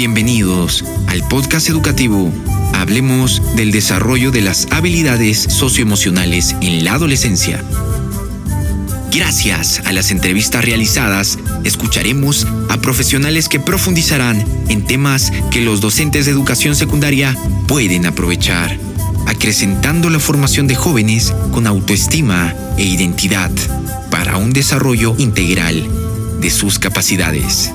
Bienvenidos 0.00 0.82
al 1.08 1.22
podcast 1.28 1.68
educativo 1.68 2.32
Hablemos 2.72 3.42
del 3.54 3.70
desarrollo 3.70 4.30
de 4.30 4.40
las 4.40 4.66
habilidades 4.70 5.38
socioemocionales 5.38 6.56
en 6.62 6.86
la 6.86 6.94
adolescencia. 6.94 7.62
Gracias 9.12 9.82
a 9.84 9.92
las 9.92 10.10
entrevistas 10.10 10.64
realizadas, 10.64 11.38
escucharemos 11.64 12.46
a 12.70 12.78
profesionales 12.78 13.50
que 13.50 13.60
profundizarán 13.60 14.42
en 14.70 14.86
temas 14.86 15.34
que 15.50 15.60
los 15.60 15.82
docentes 15.82 16.24
de 16.24 16.32
educación 16.32 16.76
secundaria 16.76 17.36
pueden 17.68 18.06
aprovechar, 18.06 18.78
acrecentando 19.26 20.08
la 20.08 20.18
formación 20.18 20.66
de 20.66 20.76
jóvenes 20.76 21.34
con 21.52 21.66
autoestima 21.66 22.54
e 22.78 22.84
identidad 22.84 23.50
para 24.10 24.38
un 24.38 24.54
desarrollo 24.54 25.14
integral 25.18 25.86
de 26.40 26.48
sus 26.48 26.78
capacidades. 26.78 27.70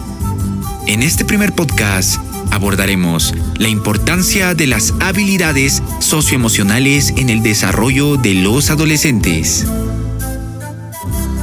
En 0.88 1.02
este 1.02 1.26
primer 1.26 1.52
podcast 1.54 2.18
abordaremos 2.52 3.34
la 3.57 3.70
importancia 3.70 4.54
de 4.54 4.68
las 4.68 4.93
habilidades 5.00 5.82
socioemocionales 6.00 7.10
en 7.18 7.32
el 7.32 7.42
desarrollo 7.42 8.18
de 8.18 8.36
los 8.36 8.70
adolescentes. 8.70 9.66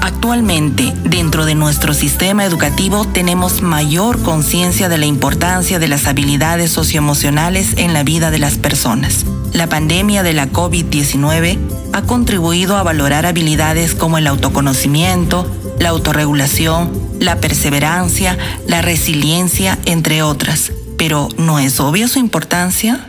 Actualmente, 0.00 0.92
dentro 1.05 1.45
de 1.45 1.56
nuestro 1.56 1.92
sistema 1.92 2.45
educativo 2.45 3.05
tenemos 3.05 3.62
mayor 3.62 4.23
conciencia 4.23 4.88
de 4.88 4.98
la 4.98 5.06
importancia 5.06 5.80
de 5.80 5.88
las 5.88 6.06
habilidades 6.06 6.70
socioemocionales 6.70 7.74
en 7.78 7.92
la 7.92 8.05
vida 8.05 8.30
de 8.30 8.38
las 8.38 8.59
personas. 8.59 9.27
La 9.52 9.69
pandemia 9.69 10.22
de 10.22 10.34
la 10.34 10.52
COVID-19 10.52 11.59
ha 11.92 12.02
contribuido 12.02 12.77
a 12.77 12.84
valorar 12.84 13.27
habilidades 13.27 13.95
como 13.95 14.19
el 14.19 14.28
autoconocimiento, 14.28 15.50
la 15.82 15.88
autorregulación, 15.88 16.92
la 17.18 17.41
perseverancia, 17.41 18.38
la 18.66 18.82
resiliencia, 18.82 19.78
entre 19.84 20.22
otras. 20.22 20.72
Pero 20.96 21.28
¿no 21.36 21.58
es 21.58 21.80
obvia 21.80 22.06
su 22.06 22.20
importancia? 22.20 23.00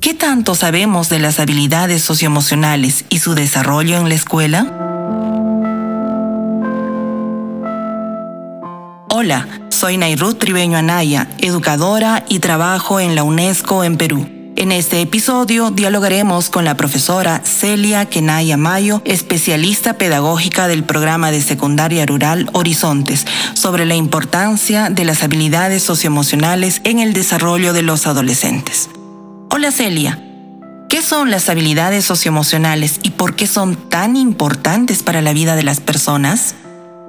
¿Qué 0.00 0.12
tanto 0.12 0.54
sabemos 0.54 1.08
de 1.08 1.18
las 1.18 1.40
habilidades 1.40 2.02
socioemocionales 2.02 3.06
y 3.08 3.20
su 3.20 3.34
desarrollo 3.34 3.96
en 3.96 4.08
la 4.08 4.14
escuela? 4.14 4.66
Hola, 9.08 9.48
soy 9.70 9.96
Nairut 9.96 10.38
Tribeño 10.38 10.76
Anaya, 10.76 11.28
educadora 11.38 12.24
y 12.28 12.40
trabajo 12.40 13.00
en 13.00 13.14
la 13.14 13.22
UNESCO 13.22 13.84
en 13.84 13.96
Perú. 13.96 14.41
En 14.54 14.70
este 14.70 15.00
episodio 15.00 15.70
dialogaremos 15.70 16.50
con 16.50 16.64
la 16.64 16.76
profesora 16.76 17.40
Celia 17.44 18.04
Kenaya 18.04 18.56
Mayo, 18.56 19.00
especialista 19.04 19.94
pedagógica 19.94 20.68
del 20.68 20.84
programa 20.84 21.30
de 21.30 21.40
secundaria 21.40 22.04
rural 22.04 22.50
Horizontes, 22.52 23.26
sobre 23.54 23.86
la 23.86 23.94
importancia 23.94 24.90
de 24.90 25.04
las 25.04 25.22
habilidades 25.22 25.82
socioemocionales 25.82 26.82
en 26.84 26.98
el 26.98 27.14
desarrollo 27.14 27.72
de 27.72 27.82
los 27.82 28.06
adolescentes. 28.06 28.90
Hola 29.50 29.72
Celia, 29.72 30.22
¿qué 30.88 31.00
son 31.00 31.30
las 31.30 31.48
habilidades 31.48 32.04
socioemocionales 32.04 33.00
y 33.02 33.10
por 33.10 33.34
qué 33.34 33.46
son 33.46 33.76
tan 33.88 34.16
importantes 34.16 35.02
para 35.02 35.22
la 35.22 35.32
vida 35.32 35.56
de 35.56 35.62
las 35.62 35.80
personas? 35.80 36.54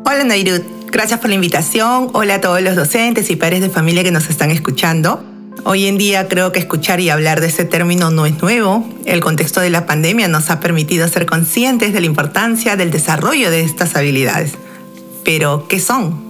Hola 0.06 0.24
Nairut, 0.24 0.64
gracias 0.92 1.20
por 1.20 1.30
la 1.30 1.36
invitación. 1.36 2.10
Hola 2.14 2.36
a 2.36 2.42
todos 2.42 2.62
los 2.62 2.76
docentes 2.76 3.30
y 3.30 3.36
padres 3.36 3.62
de 3.62 3.70
familia 3.70 4.04
que 4.04 4.12
nos 4.12 4.30
están 4.30 4.50
escuchando. 4.50 5.33
Hoy 5.66 5.86
en 5.86 5.98
día 5.98 6.28
creo 6.28 6.52
que 6.52 6.60
escuchar 6.60 7.00
y 7.00 7.10
hablar 7.10 7.40
de 7.40 7.48
ese 7.48 7.64
término 7.64 8.12
no 8.12 8.26
es 8.26 8.42
nuevo. 8.42 8.86
El 9.06 9.22
contexto 9.22 9.62
de 9.62 9.70
la 9.70 9.86
pandemia 9.86 10.28
nos 10.28 10.50
ha 10.50 10.60
permitido 10.60 11.08
ser 11.08 11.26
conscientes 11.26 11.94
de 11.94 12.02
la 12.02 12.06
importancia 12.06 12.76
del 12.76 12.92
desarrollo 12.92 13.50
de 13.50 13.62
estas 13.62 13.96
habilidades. 13.96 14.56
Pero, 15.24 15.68
¿qué 15.70 15.80
son? 15.80 16.22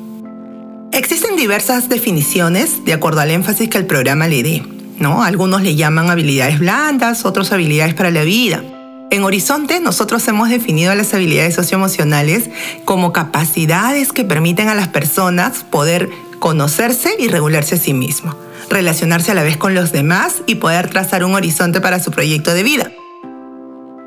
Existen 0.92 1.36
diversas 1.36 1.90
definiciones 1.90 2.86
de 2.86 2.94
acuerdo 2.94 3.22
al 3.22 3.32
énfasis 3.32 3.70
que 3.70 3.80
el 3.80 3.88
programa 3.88 4.28
le 4.28 4.44
dé. 4.44 4.64
¿no? 5.00 5.24
Algunos 5.24 5.64
le 5.64 5.76
llaman 5.76 6.12
habilidades 6.12 6.60
blandas, 6.60 7.26
otros 7.26 7.52
habilidades 7.52 7.96
para 7.96 8.12
la 8.12 8.24
vida. 8.24 8.64
En 9.10 9.24
Horizonte 9.24 9.80
nosotros 9.80 10.28
hemos 10.28 10.50
definido 10.50 10.94
las 10.94 11.14
habilidades 11.16 11.56
socioemocionales 11.56 12.52
como 12.86 13.14
capacidades 13.14 14.12
que 14.12 14.26
permiten 14.26 14.70
a 14.70 14.76
las 14.76 14.90
personas 14.90 15.64
poder 15.64 16.12
conocerse 16.38 17.16
y 17.18 17.30
regularse 17.30 17.76
a 17.76 17.78
sí 17.80 17.94
mismos 17.94 18.36
relacionarse 18.70 19.32
a 19.32 19.36
la 19.36 19.44
vez 19.44 19.58
con 19.58 19.74
los 19.74 19.92
demás 19.92 20.42
y 20.46 20.56
poder 20.56 20.90
trazar 20.90 21.24
un 21.24 21.36
horizonte 21.36 21.82
para 21.82 22.00
su 22.00 22.12
proyecto 22.12 22.54
de 22.54 22.64
vida. 22.64 22.92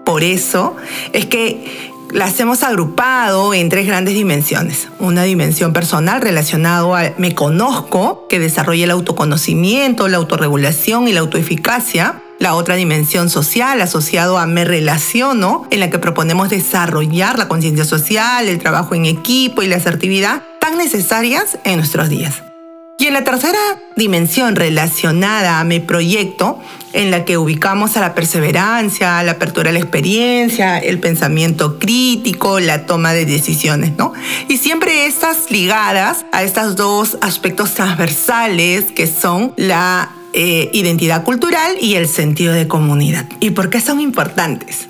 Por 0.04 0.22
eso 0.22 0.76
es 1.12 1.26
que 1.26 1.92
las 2.12 2.38
hemos 2.38 2.62
agrupado 2.62 3.52
en 3.52 3.68
tres 3.68 3.86
grandes 3.86 4.14
dimensiones. 4.14 4.88
Una 4.98 5.24
dimensión 5.24 5.72
personal 5.72 6.20
relacionado 6.20 6.94
a 6.94 7.12
me 7.18 7.34
conozco, 7.34 8.26
que 8.28 8.38
desarrolla 8.38 8.84
el 8.84 8.92
autoconocimiento, 8.92 10.08
la 10.08 10.18
autorregulación 10.18 11.08
y 11.08 11.12
la 11.12 11.20
autoeficacia. 11.20 12.22
La 12.38 12.54
otra 12.54 12.76
dimensión 12.76 13.30
social 13.30 13.80
asociado 13.80 14.38
a 14.38 14.46
me 14.46 14.64
relaciono, 14.64 15.66
en 15.70 15.80
la 15.80 15.88
que 15.90 15.98
proponemos 15.98 16.50
desarrollar 16.50 17.38
la 17.38 17.48
conciencia 17.48 17.84
social, 17.84 18.46
el 18.48 18.58
trabajo 18.58 18.94
en 18.94 19.06
equipo 19.06 19.62
y 19.62 19.66
la 19.66 19.76
asertividad 19.76 20.42
tan 20.60 20.76
necesarias 20.76 21.58
en 21.64 21.78
nuestros 21.78 22.10
días. 22.10 22.45
Y 23.06 23.08
en 23.08 23.14
la 23.14 23.22
tercera 23.22 23.56
dimensión 23.94 24.56
relacionada 24.56 25.60
a 25.60 25.64
mi 25.64 25.78
proyecto, 25.78 26.58
en 26.92 27.12
la 27.12 27.24
que 27.24 27.38
ubicamos 27.38 27.96
a 27.96 28.00
la 28.00 28.16
perseverancia, 28.16 29.22
la 29.22 29.30
apertura 29.30 29.70
a 29.70 29.72
la 29.72 29.78
experiencia, 29.78 30.78
el 30.78 30.98
pensamiento 30.98 31.78
crítico, 31.78 32.58
la 32.58 32.84
toma 32.84 33.12
de 33.12 33.24
decisiones, 33.24 33.96
¿no? 33.96 34.12
Y 34.48 34.56
siempre 34.56 35.06
estas 35.06 35.52
ligadas 35.52 36.26
a 36.32 36.42
estos 36.42 36.74
dos 36.74 37.16
aspectos 37.20 37.74
transversales 37.74 38.86
que 38.86 39.06
son 39.06 39.52
la 39.56 40.10
eh, 40.32 40.68
identidad 40.72 41.22
cultural 41.22 41.76
y 41.80 41.94
el 41.94 42.08
sentido 42.08 42.54
de 42.54 42.66
comunidad. 42.66 43.26
¿Y 43.38 43.50
por 43.50 43.70
qué 43.70 43.80
son 43.80 44.00
importantes? 44.00 44.88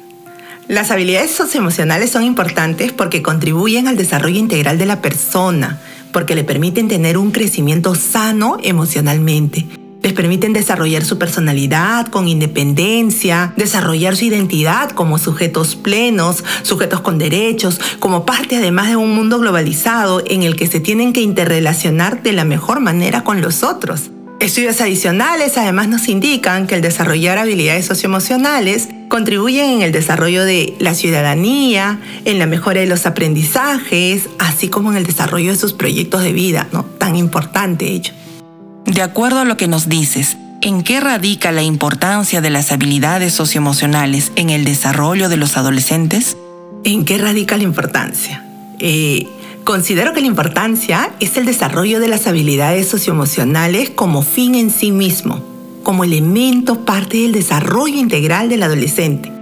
Las 0.69 0.91
habilidades 0.91 1.33
socioemocionales 1.33 2.13
son 2.13 2.25
importantes 2.25 2.93
porque 2.93 3.21
contribuyen 3.21 3.89
al 3.89 3.99
desarrollo 3.99 4.39
integral 4.39 4.79
de 4.79 4.87
la 4.87 5.03
persona 5.03 5.79
porque 6.17 6.35
le 6.35 6.45
permiten 6.45 6.89
tener 6.89 7.19
un 7.19 7.31
crecimiento 7.31 7.95
sano 7.95 8.57
emocionalmente. 8.63 9.67
Les 10.01 10.15
permiten 10.15 10.55
desarrollar 10.55 11.05
su 11.05 11.19
personalidad 11.19 12.07
con 12.07 12.27
independencia, 12.27 13.53
desarrollar 13.59 14.17
su 14.17 14.25
identidad 14.25 14.93
como 14.93 15.19
sujetos 15.19 15.77
plenos, 15.77 16.43
sujetos 16.63 17.03
con 17.03 17.19
derechos, 17.19 17.79
como 17.99 18.25
parte 18.25 18.57
además 18.57 18.89
de 18.89 18.97
un 18.97 19.15
mundo 19.15 19.39
globalizado 19.39 20.23
en 20.27 20.43
el 20.43 20.57
que 20.57 20.67
se 20.69 20.81
tienen 20.81 21.13
que 21.13 21.21
interrelacionar 21.21 22.23
de 22.23 22.33
la 22.33 22.47
mejor 22.47 22.81
manera 22.81 23.23
con 23.23 23.43
los 23.43 23.63
otros. 23.63 24.11
Estudios 24.39 24.83
adicionales 24.83 25.57
además 25.57 25.89
nos 25.89 26.09
indican 26.09 26.67
que 26.67 26.75
el 26.75 26.83
desarrollar 26.83 27.39
habilidades 27.39 27.87
socioemocionales 27.87 28.89
contribuyen 29.09 29.71
en 29.71 29.83
el 29.83 29.93
desarrollo 29.93 30.45
de 30.45 30.75
la 30.79 30.95
ciudadanía, 30.95 31.99
en 32.27 32.39
la 32.39 32.47
mejora 32.47 32.81
de 32.81 32.87
los 32.87 33.07
aprendizajes, 33.07 34.29
así 34.39 34.69
como 34.69 34.91
en 34.91 34.99
el 34.99 35.07
desarrollo 35.07 35.53
de 35.53 35.59
sus 35.59 35.73
proyectos 35.73 36.23
de 36.23 36.35
vida, 36.35 36.69
¿no? 36.73 36.85
Tan 36.85 37.17
importante 37.17 37.87
ello. 37.87 38.13
De 38.85 39.01
acuerdo 39.01 39.41
a 39.41 39.45
lo 39.47 39.57
que 39.57 39.69
nos 39.69 39.89
dices, 39.89 40.37
¿en 40.61 40.83
qué 40.83 41.01
radica 41.01 41.51
la 41.51 41.63
importancia 41.63 42.43
de 42.43 42.51
las 42.51 42.73
habilidades 42.73 43.33
socioemocionales 43.33 44.33
en 44.37 44.51
el 44.51 44.65
desarrollo 44.65 45.31
de 45.31 45.39
los 45.39 45.57
adolescentes? 45.57 46.37
¿En 46.85 47.07
qué 47.07 47.17
radica 47.17 47.57
la 47.57 47.63
importancia? 47.63 48.45
Eh, 48.79 49.27
Considero 49.67 50.13
que 50.13 50.21
la 50.21 50.29
importancia 50.29 51.11
es 51.19 51.37
el 51.37 51.45
desarrollo 51.45 51.99
de 51.99 52.07
las 52.07 52.29
habilidades 52.29 52.87
socioemocionales 52.87 53.91
como 53.91 54.23
fin 54.23 54.55
en 54.55 54.71
sí 54.71 54.93
mismo, 54.93 55.43
como 55.83 56.05
elemento 56.05 56.85
parte 56.85 57.17
del 57.17 57.33
desarrollo 57.33 57.99
integral 57.99 58.49
del 58.49 58.63
adolescente. 58.63 59.33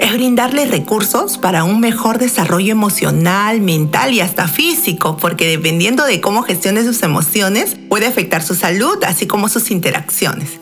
Es 0.00 0.12
brindarle 0.12 0.66
recursos 0.66 1.38
para 1.38 1.62
un 1.62 1.78
mejor 1.78 2.18
desarrollo 2.18 2.72
emocional, 2.72 3.60
mental 3.60 4.12
y 4.12 4.20
hasta 4.20 4.48
físico, 4.48 5.16
porque 5.16 5.46
dependiendo 5.46 6.04
de 6.06 6.20
cómo 6.20 6.42
gestione 6.42 6.82
sus 6.82 7.00
emociones, 7.04 7.76
puede 7.88 8.06
afectar 8.06 8.42
su 8.42 8.56
salud, 8.56 8.98
así 9.06 9.28
como 9.28 9.48
sus 9.48 9.70
interacciones 9.70 10.58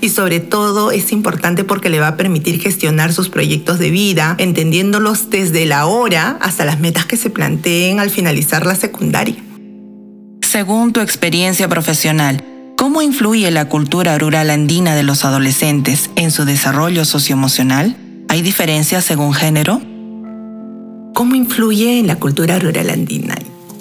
y 0.00 0.08
sobre 0.08 0.40
todo 0.40 0.90
es 0.90 1.12
importante 1.12 1.64
porque 1.64 1.90
le 1.90 2.00
va 2.00 2.08
a 2.08 2.16
permitir 2.16 2.60
gestionar 2.60 3.12
sus 3.12 3.28
proyectos 3.28 3.78
de 3.78 3.90
vida, 3.90 4.34
entendiéndolos 4.38 5.30
desde 5.30 5.66
la 5.66 5.86
hora 5.86 6.38
hasta 6.40 6.64
las 6.64 6.80
metas 6.80 7.06
que 7.06 7.16
se 7.16 7.30
planteen 7.30 8.00
al 8.00 8.10
finalizar 8.10 8.66
la 8.66 8.74
secundaria. 8.74 9.36
Según 10.42 10.92
tu 10.92 11.00
experiencia 11.00 11.68
profesional, 11.68 12.44
¿cómo 12.76 13.02
influye 13.02 13.50
la 13.50 13.68
cultura 13.68 14.16
rural 14.18 14.50
andina 14.50 14.94
de 14.94 15.02
los 15.02 15.24
adolescentes 15.24 16.10
en 16.16 16.30
su 16.30 16.44
desarrollo 16.44 17.04
socioemocional? 17.04 17.96
¿Hay 18.28 18.42
diferencias 18.42 19.04
según 19.04 19.32
género? 19.32 19.80
¿Cómo 21.14 21.34
influye 21.34 21.98
en 21.98 22.06
la 22.06 22.16
cultura 22.16 22.58
rural 22.58 22.90
andina? 22.90 23.36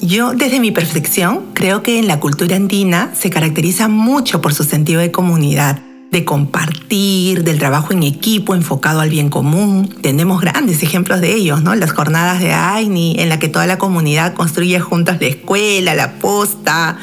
Yo, 0.05 0.33
desde 0.33 0.59
mi 0.59 0.71
percepción, 0.71 1.45
creo 1.53 1.81
que 1.81 1.97
en 1.97 2.09
la 2.09 2.19
cultura 2.19 2.57
andina 2.57 3.11
se 3.17 3.29
caracteriza 3.29 3.87
mucho 3.87 4.41
por 4.41 4.53
su 4.53 4.65
sentido 4.65 4.99
de 4.99 5.11
comunidad, 5.11 5.79
de 6.11 6.25
compartir, 6.25 7.45
del 7.45 7.57
trabajo 7.57 7.93
en 7.93 8.03
equipo 8.03 8.53
enfocado 8.53 8.99
al 8.99 9.09
bien 9.09 9.29
común. 9.29 9.87
Tenemos 10.01 10.41
grandes 10.41 10.83
ejemplos 10.83 11.21
de 11.21 11.33
ellos, 11.33 11.63
¿no? 11.63 11.73
Las 11.75 11.93
jornadas 11.93 12.41
de 12.41 12.51
AINI, 12.51 13.15
en 13.19 13.29
la 13.29 13.39
que 13.39 13.47
toda 13.47 13.65
la 13.65 13.77
comunidad 13.77 14.33
construye 14.33 14.77
juntos 14.81 15.21
la 15.21 15.27
escuela, 15.27 15.95
la 15.95 16.19
posta, 16.19 16.97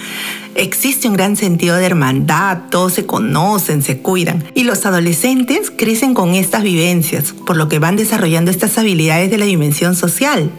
Existe 0.57 1.07
un 1.09 1.15
gran 1.15 1.37
sentido 1.37 1.77
de 1.77 1.87
hermandad, 1.87 2.59
todos 2.71 2.93
se 2.93 3.07
conocen, 3.07 3.83
se 3.83 3.99
cuidan. 3.99 4.45
Y 4.55 4.65
los 4.65 4.85
adolescentes 4.85 5.71
crecen 5.71 6.13
con 6.13 6.35
estas 6.35 6.65
vivencias, 6.65 7.33
por 7.47 7.57
lo 7.57 7.69
que 7.69 7.79
van 7.79 7.97
desarrollando 7.97 8.51
estas 8.51 8.77
habilidades 8.77 9.31
de 9.31 9.39
la 9.39 9.47
dimensión 9.47 9.95
social. 9.95 10.51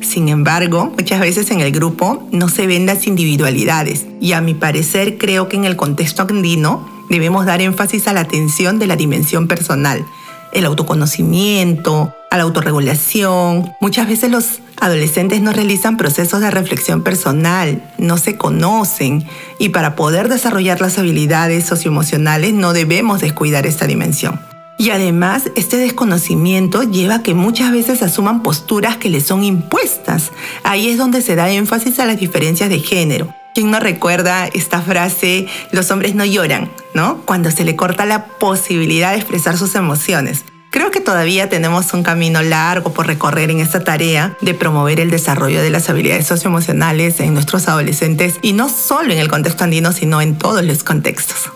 Sin 0.00 0.28
embargo, 0.28 0.92
muchas 0.96 1.20
veces 1.20 1.50
en 1.50 1.60
el 1.60 1.72
grupo 1.72 2.26
no 2.30 2.48
se 2.48 2.66
ven 2.66 2.86
las 2.86 3.06
individualidades 3.06 4.06
y 4.20 4.32
a 4.32 4.40
mi 4.40 4.54
parecer 4.54 5.18
creo 5.18 5.48
que 5.48 5.56
en 5.56 5.64
el 5.64 5.76
contexto 5.76 6.26
andino 6.28 6.88
debemos 7.08 7.46
dar 7.46 7.60
énfasis 7.60 8.06
a 8.08 8.12
la 8.12 8.20
atención 8.20 8.78
de 8.78 8.86
la 8.86 8.96
dimensión 8.96 9.48
personal, 9.48 10.04
el 10.52 10.64
autoconocimiento, 10.66 12.14
a 12.30 12.36
la 12.36 12.44
autorregulación. 12.44 13.72
Muchas 13.80 14.08
veces 14.08 14.30
los 14.30 14.60
adolescentes 14.80 15.40
no 15.40 15.52
realizan 15.52 15.96
procesos 15.96 16.40
de 16.40 16.50
reflexión 16.50 17.02
personal, 17.02 17.82
no 17.98 18.18
se 18.18 18.36
conocen 18.36 19.26
y 19.58 19.70
para 19.70 19.96
poder 19.96 20.28
desarrollar 20.28 20.80
las 20.80 20.98
habilidades 20.98 21.66
socioemocionales 21.66 22.52
no 22.52 22.72
debemos 22.72 23.20
descuidar 23.20 23.66
esta 23.66 23.86
dimensión. 23.86 24.47
Y 24.80 24.90
además, 24.90 25.50
este 25.56 25.76
desconocimiento 25.76 26.84
lleva 26.84 27.16
a 27.16 27.22
que 27.24 27.34
muchas 27.34 27.72
veces 27.72 28.00
asuman 28.00 28.44
posturas 28.44 28.96
que 28.96 29.10
les 29.10 29.26
son 29.26 29.42
impuestas. 29.42 30.30
Ahí 30.62 30.88
es 30.88 30.96
donde 30.96 31.20
se 31.20 31.34
da 31.34 31.50
énfasis 31.50 31.98
a 31.98 32.06
las 32.06 32.20
diferencias 32.20 32.70
de 32.70 32.78
género. 32.78 33.34
¿Quién 33.56 33.72
no 33.72 33.80
recuerda 33.80 34.46
esta 34.46 34.80
frase, 34.80 35.48
los 35.72 35.90
hombres 35.90 36.14
no 36.14 36.24
lloran, 36.24 36.70
¿no? 36.94 37.22
Cuando 37.24 37.50
se 37.50 37.64
le 37.64 37.74
corta 37.74 38.06
la 38.06 38.26
posibilidad 38.26 39.10
de 39.10 39.16
expresar 39.16 39.58
sus 39.58 39.74
emociones. 39.74 40.44
Creo 40.70 40.92
que 40.92 41.00
todavía 41.00 41.48
tenemos 41.48 41.92
un 41.92 42.04
camino 42.04 42.40
largo 42.42 42.92
por 42.92 43.08
recorrer 43.08 43.50
en 43.50 43.58
esta 43.58 43.82
tarea 43.82 44.36
de 44.42 44.54
promover 44.54 45.00
el 45.00 45.10
desarrollo 45.10 45.60
de 45.60 45.70
las 45.70 45.88
habilidades 45.88 46.28
socioemocionales 46.28 47.18
en 47.18 47.34
nuestros 47.34 47.66
adolescentes 47.66 48.38
y 48.42 48.52
no 48.52 48.68
solo 48.68 49.12
en 49.12 49.18
el 49.18 49.28
contexto 49.28 49.64
andino, 49.64 49.90
sino 49.90 50.20
en 50.20 50.38
todos 50.38 50.62
los 50.62 50.84
contextos. 50.84 51.50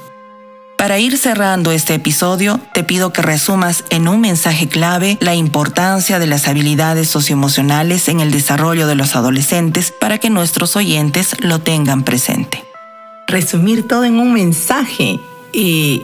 Para 0.82 0.98
ir 0.98 1.16
cerrando 1.16 1.70
este 1.70 1.94
episodio, 1.94 2.58
te 2.74 2.82
pido 2.82 3.12
que 3.12 3.22
resumas 3.22 3.84
en 3.90 4.08
un 4.08 4.20
mensaje 4.20 4.66
clave 4.66 5.16
la 5.20 5.36
importancia 5.36 6.18
de 6.18 6.26
las 6.26 6.48
habilidades 6.48 7.08
socioemocionales 7.08 8.08
en 8.08 8.18
el 8.18 8.32
desarrollo 8.32 8.88
de 8.88 8.96
los 8.96 9.14
adolescentes 9.14 9.92
para 9.92 10.18
que 10.18 10.28
nuestros 10.28 10.74
oyentes 10.74 11.36
lo 11.38 11.60
tengan 11.60 12.02
presente. 12.02 12.64
Resumir 13.28 13.86
todo 13.86 14.02
en 14.02 14.18
un 14.18 14.32
mensaje 14.32 15.20
y 15.52 16.02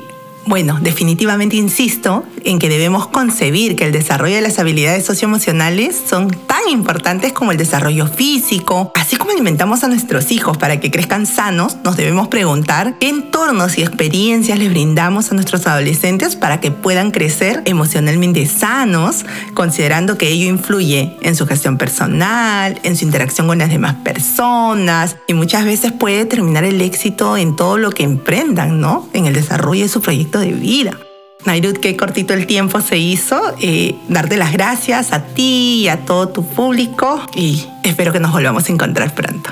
bueno, 0.49 0.79
definitivamente 0.81 1.57
insisto 1.57 2.25
en 2.43 2.59
que 2.59 2.71
debemos 2.71 3.07
concebir 3.09 3.77
que 3.77 3.85
el 3.85 3.93
desarrollo 3.93 4.37
de 4.37 4.41
las 4.41 4.59
habilidades 4.59 5.05
socioemocionales 5.05 5.95
son 6.09 6.31
tan 6.31 6.67
importantes 6.71 7.35
como 7.35 7.53
el 7.53 7.59
desarrollo 7.59 8.07
físico. 8.07 8.91
Así 8.95 9.17
como 9.17 9.33
alimentamos 9.33 9.85
a 9.85 9.89
nuestros 9.89 10.33
hijos 10.33 10.57
para 10.57 10.81
que 10.81 10.91
crezcan 10.91 11.27
sanos, 11.27 11.77
nos 11.85 11.99
debemos 11.99 12.29
preguntar 12.29 12.97
qué 12.99 13.11
entornos 13.11 13.77
y 13.77 13.83
experiencias 13.83 14.59
les 14.59 14.71
brindamos 14.71 15.31
a 15.31 15.35
nuestros 15.35 15.67
adolescentes 15.67 16.35
para 16.35 16.61
que 16.61 16.71
puedan 16.71 17.11
crecer 17.11 17.63
emocionalmente 17.67 18.47
sanos, 18.47 19.27
considerando 19.53 20.17
que 20.17 20.29
ello 20.29 20.49
influye 20.49 21.15
en 21.21 21.37
su 21.37 21.47
gestión 21.47 21.77
personal, 21.77 22.81
en 22.85 22.97
su 22.97 23.05
interacción 23.05 23.49
con 23.49 23.59
las 23.59 23.69
demás 23.69 23.97
personas 23.97 25.17
y 25.27 25.35
muchas 25.35 25.67
veces 25.67 25.93
puede 25.93 26.17
determinar 26.17 26.65
el 26.65 26.81
éxito 26.81 27.37
en 27.37 27.55
todo 27.55 27.77
lo 27.77 27.91
que 27.91 28.03
emprendan, 28.03 28.81
¿no? 28.81 29.11
En 29.13 29.27
el 29.27 29.35
desarrollo 29.35 29.83
de 29.83 29.89
su 29.89 30.01
proyecto 30.01 30.38
de 30.39 30.53
vida. 30.53 30.99
Nairut, 31.45 31.79
qué 31.79 31.97
cortito 31.97 32.35
el 32.35 32.47
tiempo 32.47 32.81
se 32.81 32.99
hizo. 32.99 33.41
Eh, 33.61 33.95
darte 34.09 34.37
las 34.37 34.53
gracias 34.53 35.13
a 35.13 35.25
ti 35.25 35.83
y 35.83 35.89
a 35.89 36.05
todo 36.05 36.29
tu 36.29 36.45
público 36.45 37.21
y 37.35 37.65
espero 37.85 38.13
que 38.13 38.21
nos 38.21 38.33
volvamos 38.33 38.69
a 38.69 38.73
encontrar 38.73 39.15
pronto. 39.15 39.51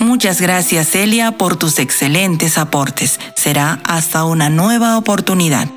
Muchas 0.00 0.40
gracias 0.40 0.88
Celia 0.88 1.32
por 1.32 1.56
tus 1.56 1.78
excelentes 1.78 2.58
aportes. 2.58 3.20
Será 3.34 3.80
hasta 3.84 4.24
una 4.24 4.50
nueva 4.50 4.96
oportunidad. 4.98 5.68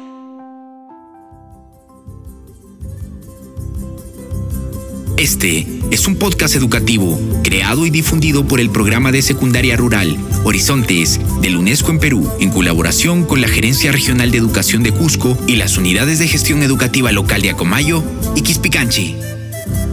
Este 5.17 5.78
es 5.91 6.07
un 6.07 6.15
podcast 6.15 6.55
educativo 6.55 7.19
creado 7.43 7.85
y 7.85 7.89
difundido 7.89 8.47
por 8.47 8.59
el 8.59 8.69
programa 8.69 9.11
de 9.11 9.21
secundaria 9.21 9.75
rural 9.75 10.17
Horizontes 10.43 11.19
del 11.41 11.57
UNESCO 11.57 11.91
en 11.91 11.99
Perú 11.99 12.31
en 12.39 12.51
colaboración 12.51 13.25
con 13.25 13.41
la 13.41 13.47
Gerencia 13.47 13.91
Regional 13.91 14.31
de 14.31 14.37
Educación 14.37 14.83
de 14.83 14.91
Cusco 14.91 15.37
y 15.47 15.55
las 15.55 15.77
unidades 15.77 16.19
de 16.19 16.27
gestión 16.27 16.63
educativa 16.63 17.11
local 17.11 17.41
de 17.41 17.51
Acomayo 17.51 18.03
y 18.35 18.41
Quispicanchi. 18.41 19.15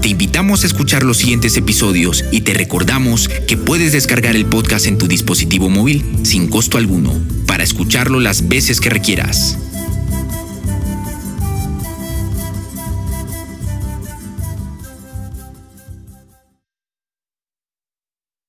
Te 0.03 0.09
invitamos 0.09 0.63
a 0.63 0.67
escuchar 0.67 1.03
los 1.03 1.19
siguientes 1.19 1.57
episodios 1.57 2.25
y 2.31 2.43
te 2.43 2.55
recordamos 2.55 3.29
que 3.29 3.57
puedes 3.57 3.93
descargar 3.93 4.37
el 4.37 4.47
podcast 4.47 4.87
en 4.87 4.99
tu 4.99 5.09
dispositivo 5.09 5.69
móvil 5.69 6.05
sin 6.23 6.49
costo 6.49 6.79
alguno 6.79 7.13
para 7.47 7.65
escucharlo 7.65 8.21
las 8.21 8.49
veces 8.49 8.81
que 8.81 8.91
requieras. 8.91 9.59